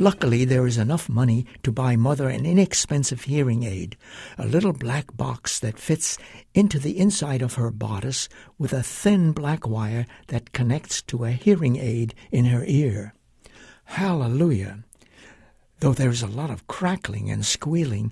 [0.00, 3.98] Luckily, there is enough money to buy Mother an inexpensive hearing aid,
[4.38, 6.16] a little black box that fits
[6.54, 11.32] into the inside of her bodice with a thin black wire that connects to a
[11.32, 13.12] hearing aid in her ear.
[13.84, 14.84] Hallelujah!
[15.80, 18.10] Though there is a lot of crackling and squealing,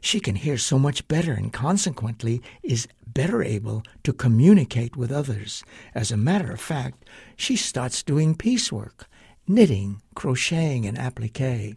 [0.00, 5.62] she can hear so much better and consequently is better able to communicate with others.
[5.94, 7.04] As a matter of fact,
[7.36, 9.06] she starts doing piecework,
[9.48, 11.76] knitting, crocheting, and applique.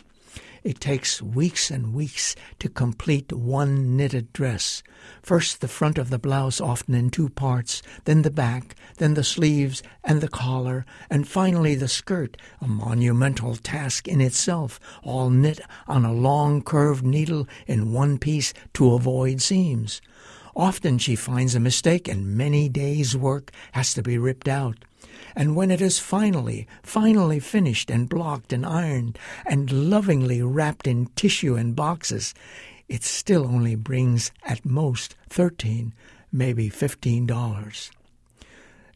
[0.62, 4.84] It takes weeks and weeks to complete one knitted dress.
[5.21, 9.23] First the front of the blouse, often in two parts, then the back, then the
[9.23, 15.62] sleeves and the collar, and finally the skirt, a monumental task in itself, all knit
[15.88, 20.01] on a long curved needle in one piece to avoid seams.
[20.55, 24.84] Often she finds a mistake and many days' work has to be ripped out.
[25.36, 31.08] And when it is finally, finally finished and blocked and ironed and lovingly wrapped in
[31.15, 32.34] tissue and boxes,
[32.88, 35.94] it still only brings at most 13
[36.32, 37.92] maybe $15.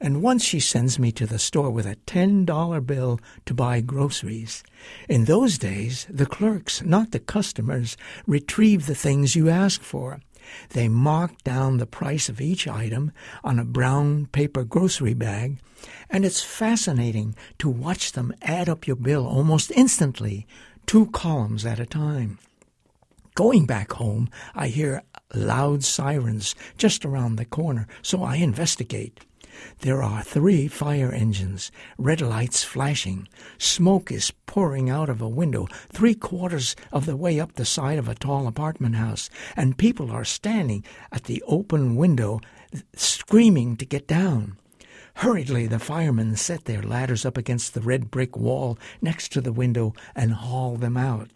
[0.01, 4.61] And once she sends me to the store with a $10 bill to buy groceries.
[5.07, 7.95] In those days, the clerks, not the customers,
[8.27, 10.19] retrieve the things you ask for.
[10.71, 13.13] They mark down the price of each item
[13.45, 15.59] on a brown paper grocery bag,
[16.09, 20.47] and it's fascinating to watch them add up your bill almost instantly,
[20.85, 22.39] two columns at a time.
[23.35, 25.01] Going back home, I hear
[25.33, 29.25] loud sirens just around the corner, so I investigate.
[29.79, 33.27] There are three fire engines, red lights flashing.
[33.57, 37.99] Smoke is pouring out of a window three quarters of the way up the side
[37.99, 42.41] of a tall apartment house, and people are standing at the open window
[42.95, 44.57] screaming to get down.
[45.15, 49.53] Hurriedly, the firemen set their ladders up against the red brick wall next to the
[49.53, 51.29] window and haul them out.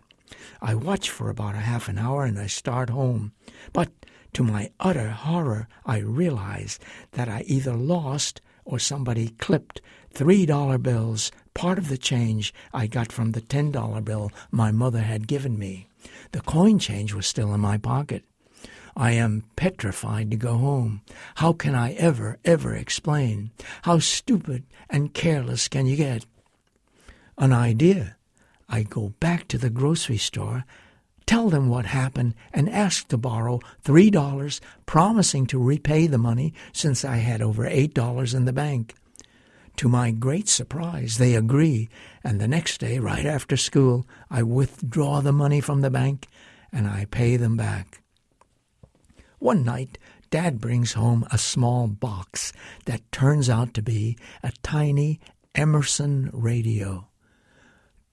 [0.61, 3.31] I watch for about a half an hour and I start home.
[3.71, 3.91] But
[4.33, 6.79] to my utter horror, I realize
[7.13, 12.87] that I either lost or somebody clipped three dollar bills, part of the change I
[12.87, 15.87] got from the ten dollar bill my mother had given me.
[16.33, 18.23] The coin change was still in my pocket.
[18.99, 21.01] I am petrified to go home.
[21.35, 23.51] How can I ever, ever explain?
[23.83, 26.25] How stupid and careless can you get?
[27.37, 28.15] An idea
[28.67, 30.65] I go back to the grocery store,
[31.27, 36.55] tell them what happened, and ask to borrow three dollars, promising to repay the money
[36.73, 38.95] since I had over eight dollars in the bank.
[39.75, 41.87] To my great surprise, they agree,
[42.23, 46.25] and the next day, right after school, I withdraw the money from the bank
[46.71, 48.01] and I pay them back.
[49.39, 49.97] One night,
[50.29, 52.51] Dad brings home a small box
[52.85, 55.19] that turns out to be a tiny
[55.55, 57.07] Emerson radio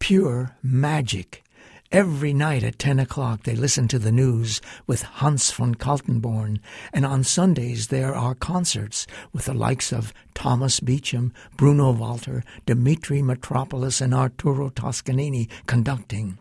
[0.05, 1.43] pure magic.
[1.91, 6.61] Every night at 10 o'clock they listen to the news with Hans von Kaltenborn,
[6.93, 13.23] and on Sundays there are concerts with the likes of Thomas Beecham, Bruno Walter, Dimitri
[13.23, 16.39] Mitropoulos, and Arturo Toscanini conducting.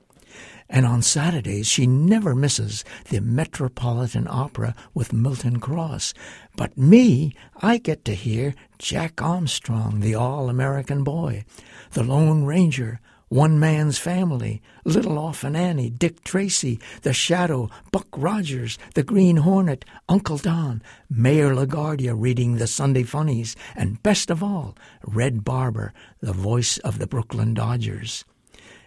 [0.74, 6.16] And on Saturdays she never misses the Metropolitan Opera with Milton Cross.
[6.56, 11.46] But me, I get to hear Jack Armstrong, the All-American Boy,
[11.92, 18.80] the Lone Ranger, one Man's Family, Little Orphan Annie, Dick Tracy, The Shadow, Buck Rogers,
[18.96, 24.76] The Green Hornet, Uncle Don, Mayor LaGuardia reading the Sunday Funnies, and best of all,
[25.06, 28.26] Red Barber, the voice of the Brooklyn Dodgers.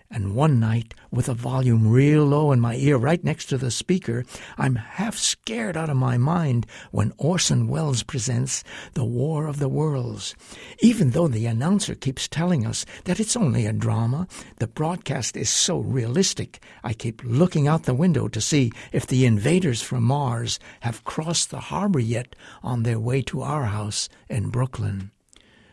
[0.09, 3.73] And one night, with a volume real low in my ear right next to the
[3.73, 4.25] speaker,
[4.57, 8.63] I'm half scared out of my mind when Orson Welles presents
[8.95, 10.37] The War of the Worlds.
[10.79, 15.51] Even though the announcer keeps telling us that it's only a drama, the broadcast is
[15.51, 20.61] so realistic, I keep looking out the window to see if the invaders from Mars
[20.81, 25.11] have crossed the harbor yet on their way to our house in Brooklyn.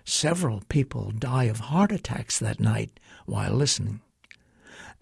[0.05, 4.01] Several people die of heart attacks that night while listening.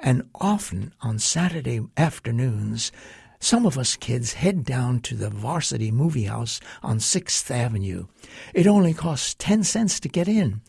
[0.02, 2.92] And often on Saturday afternoons,
[3.40, 8.08] some of us kids head down to the Varsity Movie House on 6th Avenue.
[8.54, 10.62] It only costs 10 cents to get in.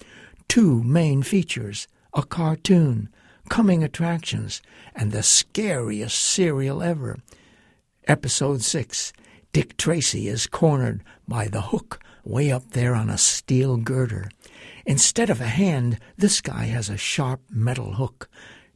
[0.49, 3.09] Two main features, a cartoon,
[3.49, 4.61] coming attractions,
[4.95, 7.19] and the scariest serial ever.
[8.07, 9.13] Episode 6
[9.53, 14.31] Dick Tracy is cornered by the hook way up there on a steel girder.
[14.87, 18.29] Instead of a hand, this guy has a sharp metal hook.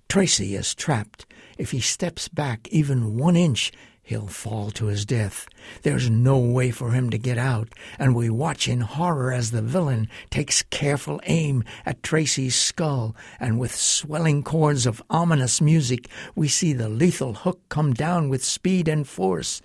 [0.09, 1.27] Tracy is trapped.
[1.59, 5.49] If he steps back even one inch, he'll fall to his death.
[5.83, 9.63] There's no way for him to get out, and we watch in horror as the
[9.63, 16.47] villain takes careful aim at Tracy's skull, and with swelling chords of ominous music, we
[16.47, 19.61] see the lethal hook come down with speed and force.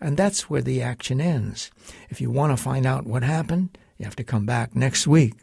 [0.00, 1.70] And that's where the action ends.
[2.10, 5.34] If you want to find out what happened, you have to come back next week.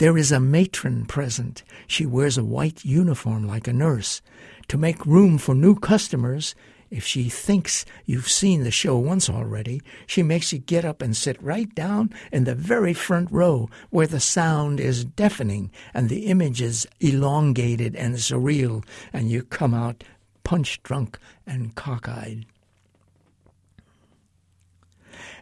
[0.00, 1.62] There is a matron present.
[1.86, 4.22] She wears a white uniform like a nurse.
[4.68, 6.54] To make room for new customers,
[6.88, 11.14] if she thinks you've seen the show once already, she makes you get up and
[11.14, 16.28] sit right down in the very front row where the sound is deafening and the
[16.28, 18.82] image is elongated and surreal,
[19.12, 20.02] and you come out
[20.44, 22.46] punch drunk and cockeyed.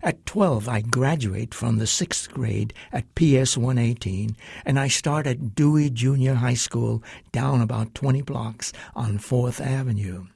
[0.03, 5.55] At 12, I graduate from the sixth grade at PS 118, and I start at
[5.55, 7.03] Dewey Junior High School
[7.33, 10.27] down about 20 blocks on 4th Avenue.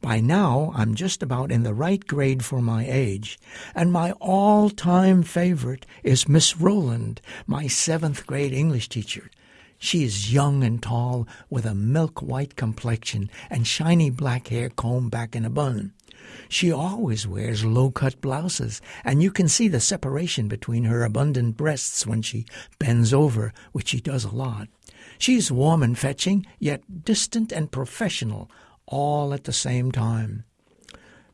[0.00, 3.38] By now, I'm just about in the right grade for my age,
[3.74, 9.30] and my all time favorite is Miss Rowland, my seventh grade English teacher.
[9.78, 15.10] She is young and tall, with a milk white complexion and shiny black hair combed
[15.10, 15.92] back in a bun.
[16.48, 21.56] She always wears low cut blouses, and you can see the separation between her abundant
[21.56, 22.46] breasts when she
[22.78, 24.68] bends over, which she does a lot.
[25.18, 28.50] She's warm and fetching, yet distant and professional,
[28.86, 30.44] all at the same time.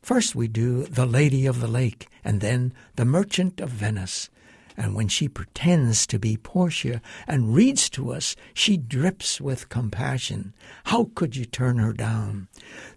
[0.03, 4.30] First we do The Lady of the Lake, and then The Merchant of Venice.
[4.77, 10.55] And when she pretends to be Portia and reads to us, she drips with compassion.
[10.85, 12.49] How could you turn her down?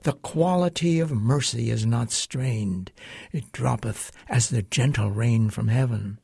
[0.04, 2.92] The quality of mercy is not strained.
[3.32, 6.20] It droppeth as the gentle rain from heaven.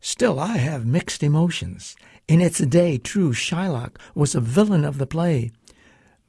[0.00, 1.96] Still, I have mixed emotions.
[2.28, 5.50] In its day, true, Shylock was a villain of the play.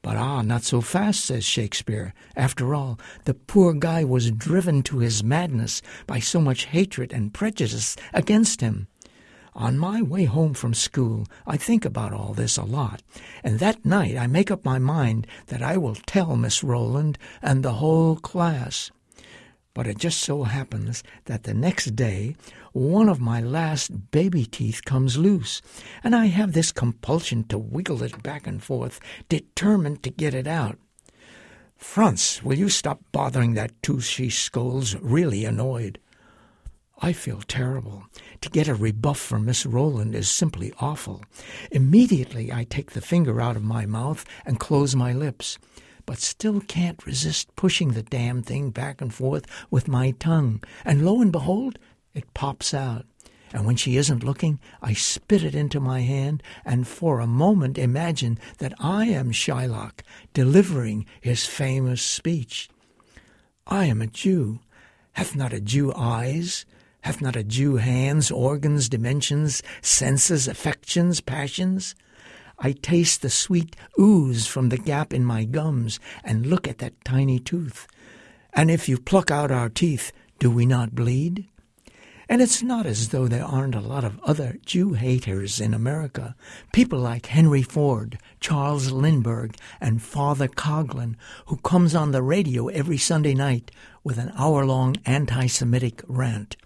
[0.02, 2.14] But ah, not so fast, says Shakespeare.
[2.36, 7.34] After all, the poor guy was driven to his madness by so much hatred and
[7.34, 8.86] prejudice against him.
[9.54, 13.02] On my way home from school, I think about all this a lot,
[13.42, 17.64] and that night I make up my mind that I will tell Miss Rowland and
[17.64, 18.92] the whole class.
[19.74, 22.36] But it just so happens that the next day
[22.78, 25.60] one of my last baby teeth comes loose,
[26.04, 30.46] and I have this compulsion to wiggle it back and forth, determined to get it
[30.46, 30.78] out.
[31.76, 34.04] Franz, will you stop bothering that tooth?
[34.04, 35.98] She scolds, really annoyed.
[37.00, 38.04] I feel terrible.
[38.40, 41.22] To get a rebuff from Miss Rowland is simply awful.
[41.70, 45.58] Immediately I take the finger out of my mouth and close my lips
[46.08, 50.58] but still can't resist pushing the damn thing back and forth with my tongue.
[50.82, 51.78] And lo and behold,
[52.18, 53.06] it pops out.
[53.52, 57.78] And when she isn't looking, I spit it into my hand and for a moment
[57.78, 60.00] imagine that I am Shylock
[60.34, 62.68] delivering his famous speech.
[63.66, 64.60] I am a Jew.
[65.12, 66.66] Hath not a Jew eyes?
[67.02, 71.94] Hath not a Jew hands, organs, dimensions, senses, affections, passions?
[72.58, 77.02] I taste the sweet ooze from the gap in my gums and look at that
[77.04, 77.86] tiny tooth.
[78.52, 81.46] And if you pluck out our teeth, do we not bleed?
[82.30, 86.36] And it's not as though there aren't a lot of other Jew haters in America.
[86.74, 91.16] People like Henry Ford, Charles Lindbergh, and Father Coughlin,
[91.46, 93.70] who comes on the radio every Sunday night
[94.04, 96.56] with an hour long anti Semitic rant.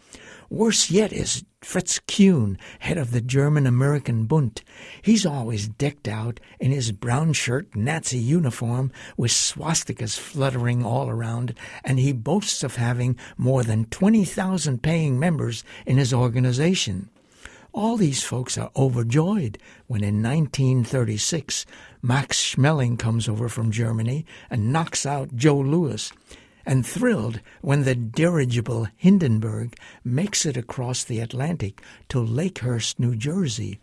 [0.53, 4.63] Worse yet is Fritz Kuhn, head of the German American Bund.
[5.01, 11.55] He's always decked out in his brown shirt Nazi uniform with swastikas fluttering all around,
[11.83, 17.09] and he boasts of having more than 20,000 paying members in his organization.
[17.73, 21.65] All these folks are overjoyed when in 1936
[22.03, 26.13] Max Schmeling comes over from Germany and knocks out Joe Louis
[26.65, 33.79] and thrilled when the dirigible Hindenburg makes it across the Atlantic to Lakehurst, New Jersey.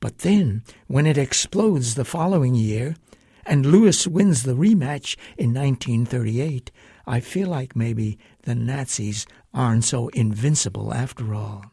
[0.00, 2.96] But then, when it explodes the following year,
[3.44, 6.70] and Louis wins the rematch in 1938,
[7.06, 11.66] I feel like maybe the Nazis aren't so invincible after all.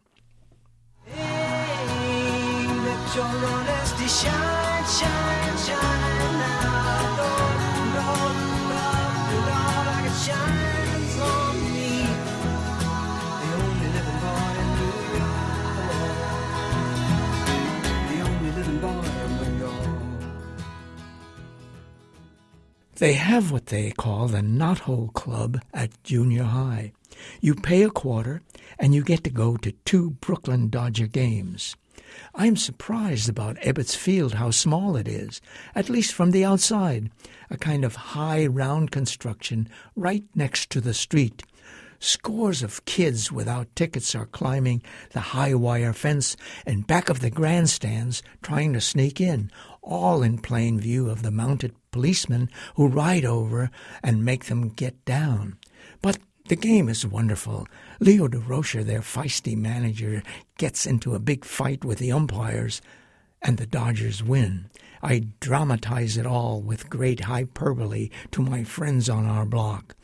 [1.05, 1.39] Hey,
[4.10, 5.49] shine, shine, shine
[23.00, 26.91] They have what they call the Knothole Club at junior high.
[27.39, 28.41] You pay a quarter
[28.78, 31.78] and you get to go to two Brooklyn Dodger games.
[32.36, 35.39] I'm surprised about Ebbets Field how small it is,
[35.76, 37.10] at least from the outside,
[37.50, 41.43] a kind of high round construction right next to the street.
[42.02, 44.82] Scores of kids without tickets are climbing
[45.12, 46.36] the high wire fence
[46.66, 49.52] and back of the grandstands trying to sneak in,
[49.82, 53.72] all in plain view of the mounted policemen who ride over
[54.04, 55.58] and make them get down.
[56.02, 56.18] But
[56.48, 57.68] the game is wonderful.
[58.00, 60.24] Leo Durocher, their feisty manager,
[60.58, 62.82] gets into a big fight with the umpires,
[63.42, 64.70] and the Dodgers win.
[65.02, 69.96] I dramatize it all with great hyperbole to my friends on our block.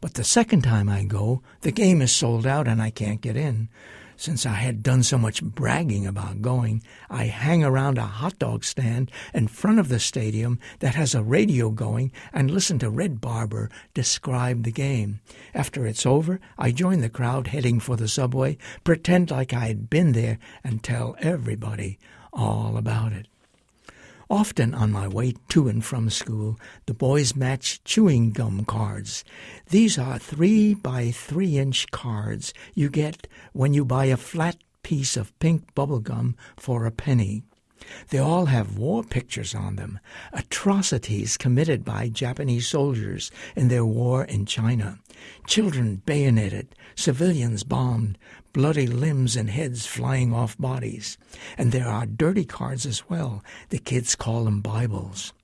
[0.00, 3.36] But the second time I go, the game is sold out and I can't get
[3.36, 3.68] in.
[4.16, 8.64] Since I had done so much bragging about going, I hang around a hot dog
[8.64, 13.20] stand in front of the stadium that has a radio going and listen to Red
[13.20, 15.20] Barber describe the game.
[15.52, 19.90] After it's over, I join the crowd heading for the subway, pretend like I had
[19.90, 21.98] been there, and tell everybody
[22.32, 23.26] all about it.
[24.30, 29.22] Often on my way to and from school, the boys match chewing gum cards.
[29.68, 35.16] These are three by three inch cards you get when you buy a flat piece
[35.16, 37.42] of pink bubble gum for a penny.
[38.08, 40.00] They all have war pictures on them,
[40.32, 44.98] atrocities committed by Japanese soldiers in their war in China.
[45.46, 48.16] Children bayoneted, civilians bombed,
[48.54, 51.18] bloody limbs and heads flying off bodies.
[51.58, 53.44] And there are dirty cards as well.
[53.68, 55.34] The kids call them Bibles.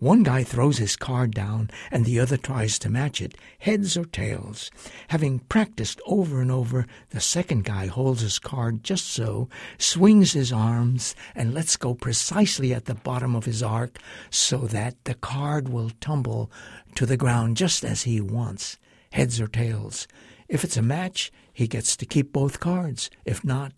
[0.00, 4.04] One guy throws his card down and the other tries to match it, heads or
[4.04, 4.70] tails.
[5.08, 9.48] Having practiced over and over, the second guy holds his card just so,
[9.78, 13.98] swings his arms, and lets go precisely at the bottom of his arc
[14.30, 16.50] so that the card will tumble
[16.94, 18.78] to the ground just as he wants,
[19.12, 20.06] heads or tails.
[20.48, 23.10] If it's a match, he gets to keep both cards.
[23.24, 23.72] If not,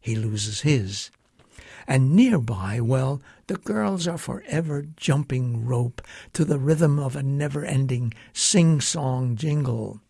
[0.00, 1.10] he loses his.
[1.84, 6.00] And nearby, well, the girls are forever jumping rope
[6.34, 10.00] to the rhythm of a never ending sing song jingle.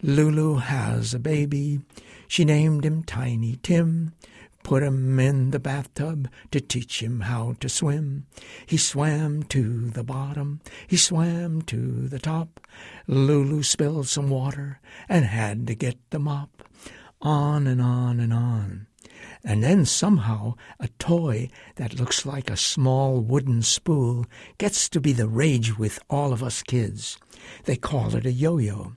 [0.00, 1.80] Lulu has a baby.
[2.28, 4.14] She named him Tiny Tim.
[4.62, 8.24] Put him in the bathtub to teach him how to swim.
[8.64, 12.58] He swam to the bottom, he swam to the top.
[13.06, 16.62] Lulu spilled some water and had to get the mop.
[17.20, 18.86] On and on and on.
[19.44, 24.26] And then somehow a toy that looks like a small wooden spool
[24.58, 27.18] gets to be the rage with all of us kids.
[27.64, 28.94] They call it a yo-yo.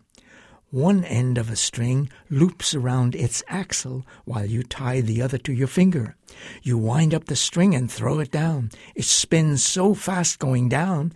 [0.71, 5.51] One end of a string loops around its axle while you tie the other to
[5.51, 6.15] your finger.
[6.63, 8.71] You wind up the string and throw it down.
[8.95, 11.11] It spins so fast going down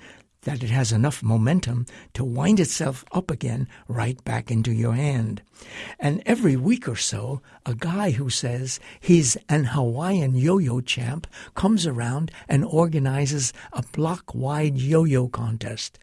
[0.45, 5.41] that it has enough momentum to wind itself up again right back into your hand.
[5.99, 11.85] And every week or so, a guy who says he's an Hawaiian yo-yo champ comes
[11.85, 15.99] around and organizes a block-wide yo-yo contest.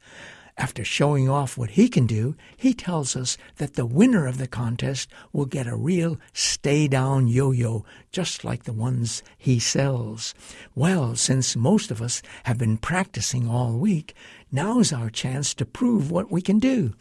[0.58, 4.46] After showing off what he can do, he tells us that the winner of the
[4.46, 10.34] contest will get a real stay down yo yo, just like the ones he sells.
[10.74, 14.14] Well, since most of us have been practicing all week,
[14.50, 16.92] now's our chance to prove what we can do.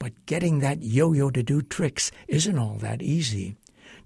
[0.00, 3.56] But getting that yo yo to do tricks isn't all that easy.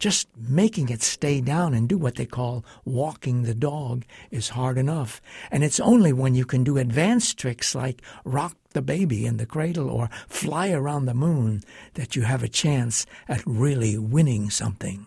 [0.01, 4.79] Just making it stay down and do what they call walking the dog is hard
[4.79, 5.21] enough.
[5.51, 9.45] And it's only when you can do advanced tricks like rock the baby in the
[9.45, 11.63] cradle or fly around the moon
[11.95, 15.07] that you have a chance at really winning something.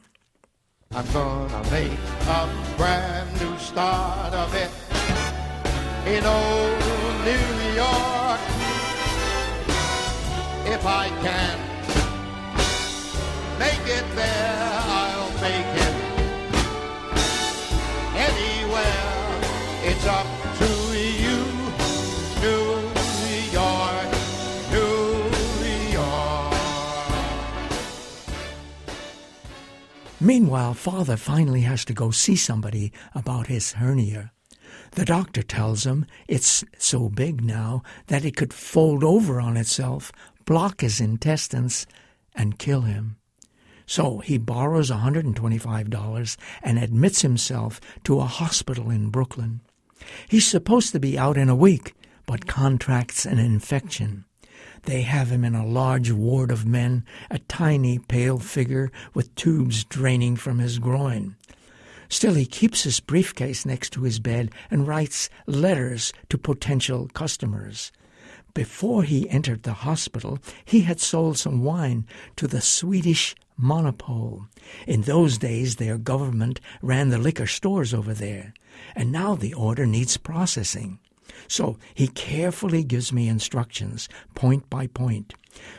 [0.92, 4.70] I'm gonna make a brand new start of it
[6.06, 6.80] in old
[7.26, 8.42] New York.
[10.66, 11.58] If I can
[13.58, 14.63] make it there,
[20.06, 20.28] Up
[20.58, 20.66] to
[20.98, 21.46] you,
[22.42, 22.66] New
[23.54, 24.12] York,
[24.70, 25.14] New
[25.94, 26.54] York.
[30.20, 34.34] Meanwhile, father finally has to go see somebody about his hernia.
[34.92, 40.12] The doctor tells him it's so big now that it could fold over on itself,
[40.46, 41.88] block his intestines,
[42.36, 43.16] and kill him.
[43.86, 49.62] So he borrows $125 and admits himself to a hospital in Brooklyn.
[50.28, 51.94] He's supposed to be out in a week,
[52.26, 54.26] but contracts an infection.
[54.84, 59.84] They have him in a large ward of men, a tiny, pale figure with tubes
[59.86, 61.36] draining from his groin.
[62.10, 67.92] Still, he keeps his briefcase next to his bed and writes letters to potential customers.
[68.54, 74.46] Before he entered the hospital, he had sold some wine to the Swedish Monopole.
[74.86, 78.54] In those days, their government ran the liquor stores over there,
[78.96, 81.00] and now the order needs processing.
[81.48, 85.34] So he carefully gives me instructions, point by point.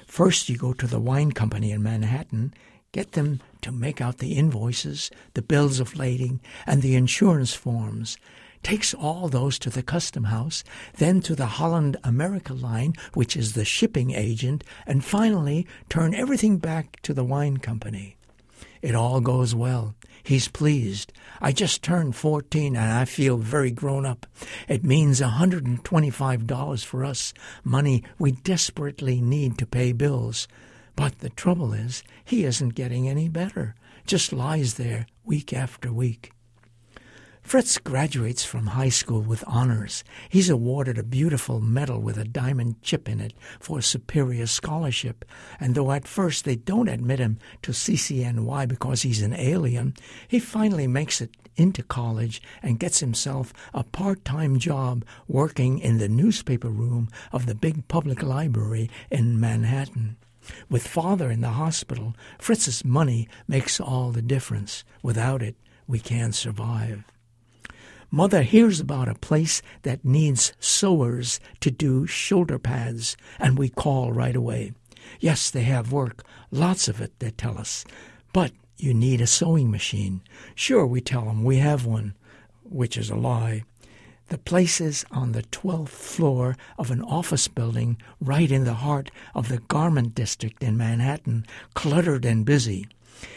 [0.06, 2.54] First, you go to the wine company in Manhattan,
[2.92, 8.16] get them to make out the invoices, the bills of lading, and the insurance forms.
[8.62, 10.64] Takes all those to the custom house,
[10.96, 16.58] then to the Holland America line, which is the shipping agent, and finally turn everything
[16.58, 18.16] back to the wine company.
[18.84, 19.94] It all goes well.
[20.22, 21.10] He's pleased.
[21.40, 24.26] I just turned 14 and I feel very grown up.
[24.68, 27.32] It means $125 for us,
[27.64, 30.46] money we desperately need to pay bills.
[30.96, 33.74] But the trouble is, he isn't getting any better,
[34.06, 36.33] just lies there week after week.
[37.44, 40.02] Fritz graduates from high school with honors.
[40.30, 45.26] He's awarded a beautiful medal with a diamond chip in it for superior scholarship.
[45.60, 49.94] And though at first they don't admit him to CCNY because he's an alien,
[50.26, 55.98] he finally makes it into college and gets himself a part time job working in
[55.98, 60.16] the newspaper room of the big public library in Manhattan.
[60.70, 64.82] With father in the hospital, Fritz's money makes all the difference.
[65.02, 67.04] Without it, we can't survive.
[68.10, 74.12] Mother hears about a place that needs sewers to do shoulder pads, and we call
[74.12, 74.72] right away.
[75.20, 77.84] Yes, they have work, lots of it, they tell us.
[78.32, 80.22] But you need a sewing machine.
[80.54, 82.14] Sure, we tell them we have one,
[82.62, 83.64] which is a lie.
[84.28, 89.10] The place is on the 12th floor of an office building right in the heart
[89.34, 92.86] of the garment district in Manhattan, cluttered and busy.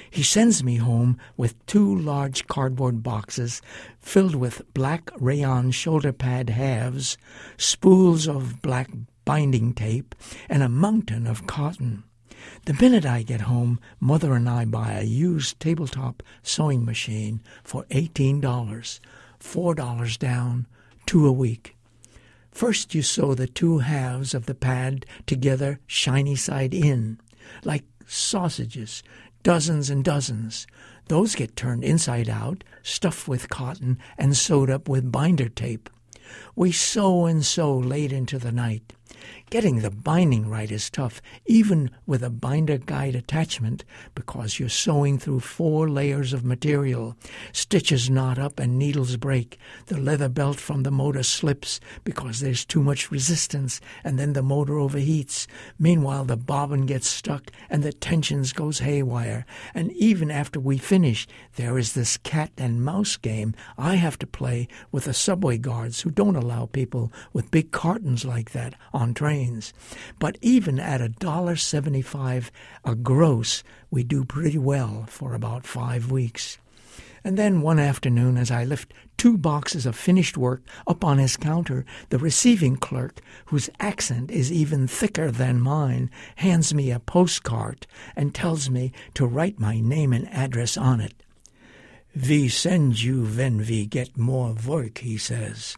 [0.10, 3.62] He sends me home with two large cardboard boxes
[4.00, 7.18] filled with black rayon shoulder pad halves,
[7.58, 8.90] spools of black
[9.26, 10.16] binding tape,
[10.50, 12.04] and a mountain of cotton.
[12.66, 17.84] The minute I get home, Mother and I buy a used tabletop sewing machine for
[17.86, 18.42] $18,
[19.40, 20.68] $4 down,
[21.06, 21.76] two a week.
[22.52, 27.20] First, you sew the two halves of the pad together, shiny side in,
[27.64, 29.04] like sausages,
[29.44, 30.68] dozens and dozens.
[31.08, 35.90] Those get turned inside out, stuffed with cotton, and sewed up with binder tape.
[36.56, 38.94] We sew and sew late into the night.
[39.50, 45.18] Getting the binding right is tough, even with a binder guide attachment, because you're sewing
[45.18, 47.16] through four layers of material.
[47.54, 49.58] Stitches knot up and needles break.
[49.86, 54.44] The leather belt from the motor slips because there's too much resistance, and then the
[54.44, 55.48] motor overheats.
[55.80, 59.46] Meanwhile, the bobbin gets stuck and the tensions goes haywire.
[59.74, 64.28] And even after we finish, there is this cat and mouse game I have to
[64.28, 69.14] play with the subway guards who don't allow people with big cartons like that on
[69.14, 69.74] trains.
[70.20, 72.52] But even at a dollar seventy-five
[72.84, 76.58] a gross, we do pretty well for about five weeks.
[77.24, 81.36] And then one afternoon, as I lift two boxes of finished work up on his
[81.36, 87.86] counter, the receiving clerk, whose accent is even thicker than mine, hands me a postcard
[88.16, 91.22] and tells me to write my name and address on it.
[92.16, 95.76] We send you when we get more work, he says.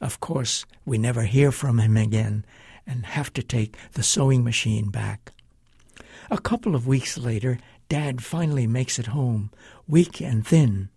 [0.00, 2.44] Of course, we never hear from him again
[2.86, 5.32] and have to take the sewing machine back.
[6.30, 9.50] A couple of weeks later, Dad finally makes it home,
[9.88, 10.89] weak and thin.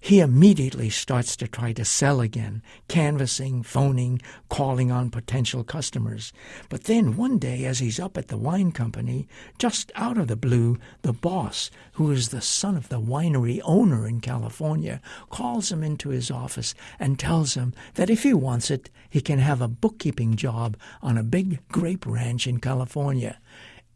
[0.00, 6.32] He immediately starts to try to sell again, canvassing, phoning, calling on potential customers.
[6.68, 9.26] But then one day, as he's up at the wine company,
[9.58, 14.06] just out of the blue, the boss, who is the son of the winery owner
[14.06, 15.00] in California,
[15.30, 19.38] calls him into his office and tells him that if he wants it, he can
[19.38, 23.38] have a bookkeeping job on a big grape ranch in California.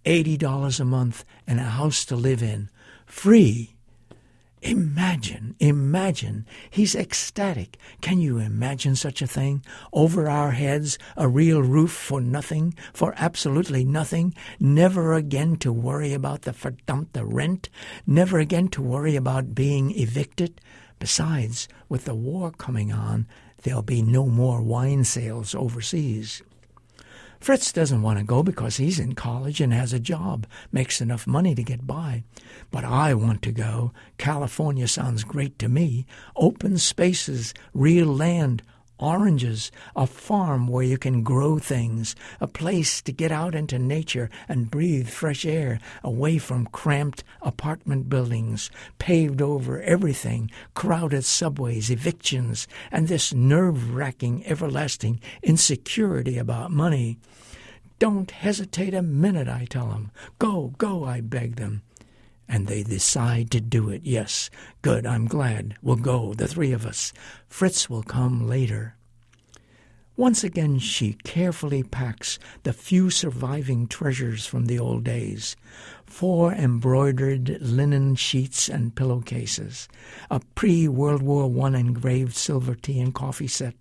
[0.05, 2.71] $80 a month and a house to live in.
[3.07, 3.78] Free.
[4.63, 6.45] Imagine, imagine.
[6.69, 7.77] He's ecstatic.
[8.01, 9.65] Can you imagine such a thing?
[9.93, 16.13] Over our heads, a real roof for nothing, for absolutely nothing, never again to worry
[16.13, 17.69] about the verdammte rent,
[18.07, 20.61] never again to worry about being evicted.
[20.99, 23.29] Besides, with the war coming on,
[23.63, 26.43] there'll be no more wine sales overseas.
[27.41, 31.27] Fritz doesn't want to go because he's in college and has a job, makes enough
[31.27, 32.25] money to get by.
[32.71, 33.93] But I want to go.
[34.19, 36.07] California sounds great to me.
[36.37, 38.63] Open spaces, real land,
[38.99, 44.31] oranges, a farm where you can grow things, a place to get out into nature
[44.49, 52.67] and breathe fresh air away from cramped apartment buildings, paved over everything, crowded subways, evictions,
[52.91, 57.19] and this nerve wracking, everlasting insecurity about money.
[57.99, 60.13] Don't hesitate a minute, I tell them.
[60.39, 61.83] Go, go, I beg them.
[62.49, 64.03] And they decide to do it.
[64.05, 64.49] Yes,
[64.81, 65.77] good, I'm glad.
[65.83, 67.13] We'll go, the three of us.
[67.47, 68.97] Fritz will come later.
[70.19, 75.55] Once again, she carefully packs the few surviving treasures from the old days
[76.07, 79.89] four embroidered linen sheets and pillowcases,
[80.29, 83.75] a pre World War I engraved silver tea and coffee set,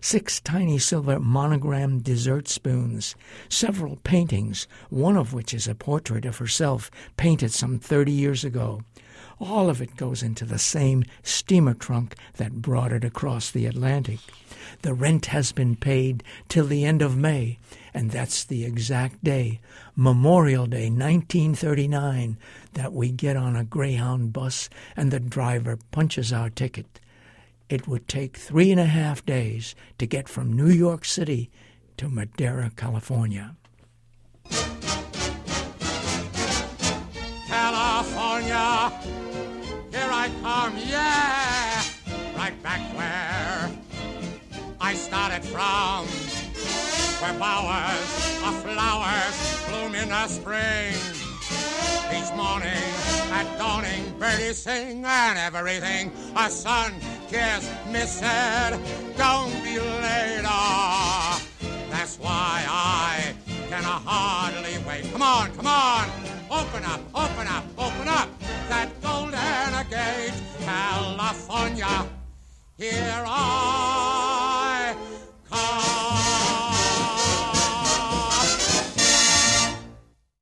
[0.00, 3.14] six tiny silver monogrammed dessert spoons,
[3.48, 8.82] several paintings, one of which is a portrait of herself painted some 30 years ago.
[9.40, 14.18] All of it goes into the same steamer trunk that brought it across the Atlantic.
[14.82, 17.58] The rent has been paid till the end of May,
[17.94, 19.60] and that's the exact day,
[19.94, 22.36] Memorial Day 1939,
[22.74, 27.00] that we get on a Greyhound bus and the driver punches our ticket.
[27.68, 31.50] It would take three and a half days to get from New York City
[31.98, 33.56] to Madera, California.
[37.46, 38.90] California,
[39.90, 41.82] here I come, yeah,
[42.38, 43.70] right back where
[44.80, 46.06] I started from,
[47.20, 51.17] where bowers of flowers bloom in the spring.
[52.12, 52.84] Each morning
[53.32, 56.12] at dawning, birdies sing and everything.
[56.36, 56.92] A sun
[57.28, 58.78] kiss me said,
[59.16, 60.28] don't be late.
[61.90, 63.34] That's why I
[63.68, 65.12] can hardly wait.
[65.12, 66.08] Come on, come on.
[66.50, 68.28] Open up, open up, open up
[68.70, 69.34] that golden
[69.90, 70.32] gate,
[70.64, 72.06] California.
[72.78, 74.96] Here I
[75.50, 75.68] come.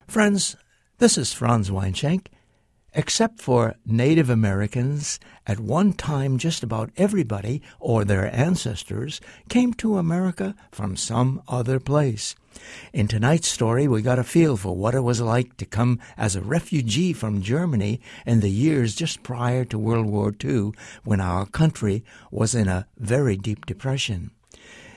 [0.06, 0.56] Friends,
[0.98, 2.28] this is Franz Weinschenk.
[2.94, 9.20] Except for Native Americans, at one time just about everybody or their ancestors
[9.50, 12.34] came to America from some other place.
[12.94, 16.34] In tonight's story, we got a feel for what it was like to come as
[16.34, 20.72] a refugee from Germany in the years just prior to World War II
[21.04, 24.30] when our country was in a very deep depression.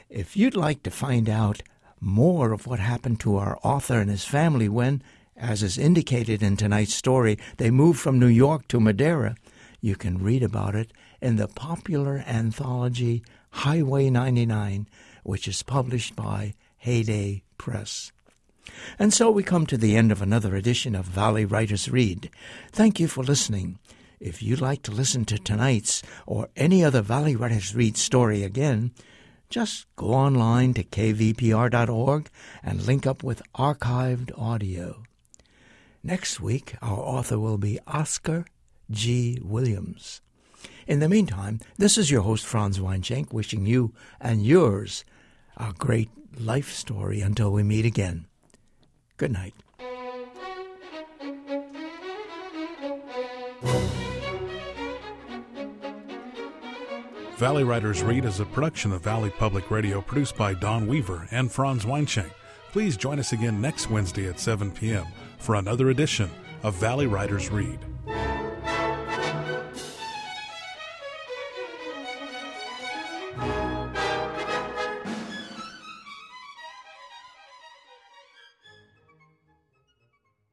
[0.09, 1.61] If you'd like to find out
[1.99, 5.03] more of what happened to our author and his family when,
[5.39, 9.35] as is indicated in tonight's story, they moved from New York to Madera.
[9.81, 14.87] You can read about it in the popular anthology Highway 99,
[15.23, 18.11] which is published by Heyday Press.
[18.99, 22.29] And so we come to the end of another edition of Valley Writers Read.
[22.71, 23.79] Thank you for listening.
[24.19, 28.91] If you'd like to listen to tonight's or any other Valley Writers Read story again,
[29.49, 32.29] just go online to kvpr.org
[32.61, 35.03] and link up with archived audio.
[36.03, 38.45] Next week, our author will be Oscar
[38.89, 39.39] G.
[39.43, 40.21] Williams.
[40.87, 45.03] In the meantime, this is your host, Franz Weinschenk, wishing you and yours
[45.57, 48.25] a great life story until we meet again.
[49.17, 49.53] Good night.
[57.37, 61.51] Valley Writers Read is a production of Valley Public Radio produced by Don Weaver and
[61.51, 62.31] Franz Weinschenk.
[62.71, 65.05] Please join us again next Wednesday at 7 p.m.
[65.39, 66.29] for another edition
[66.63, 67.88] of Valley Writers Read.